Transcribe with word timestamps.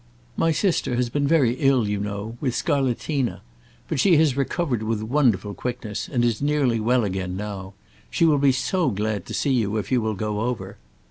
"My 0.35 0.51
sister 0.51 0.95
has 0.95 1.11
been 1.11 1.27
very 1.27 1.53
ill, 1.59 1.87
you 1.87 1.99
know, 1.99 2.35
with 2.41 2.55
scarlatina. 2.55 3.41
But 3.87 3.99
she 3.99 4.17
has 4.17 4.35
recovered 4.35 4.81
with 4.81 5.03
wonderful 5.03 5.53
quickness, 5.53 6.09
and 6.11 6.25
is 6.25 6.41
nearly 6.41 6.79
well 6.79 7.03
again 7.03 7.37
now. 7.37 7.75
She 8.09 8.25
will 8.25 8.39
be 8.39 8.51
so 8.51 8.89
glad 8.89 9.27
to 9.27 9.35
see 9.35 9.51
you 9.53 9.77
if 9.77 9.91
you 9.91 10.01
will 10.01 10.15
go 10.15 10.39
over." 10.41 10.77